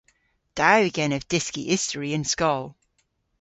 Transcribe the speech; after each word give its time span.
Da 0.57 0.69
yw 0.79 0.89
genev 0.97 1.23
dyski 1.31 1.63
istori 1.75 2.09
y'n 2.11 2.25
skol. 2.33 2.63